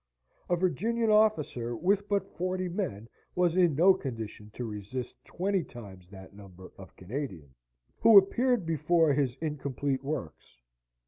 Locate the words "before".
8.65-9.13